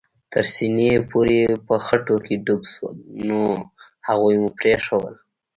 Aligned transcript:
تر 0.33 0.45
سېنې 0.53 0.91
پورې 1.11 1.41
په 1.67 1.75
خټو 1.85 2.15
کې 2.25 2.35
ډوب 2.45 2.63
شول، 2.73 2.97
نو 3.27 3.39
هغوی 4.07 4.35
مو 4.41 4.49
پرېښوول. 4.59 5.15